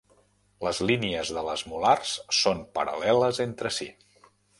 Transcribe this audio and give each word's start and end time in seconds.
Les 0.67 0.77
línies 0.91 1.31
de 1.35 1.43
les 1.47 1.63
molars 1.73 2.13
són 2.37 2.63
paral·leles 2.79 3.43
entre 3.47 3.73
si. 3.77 3.89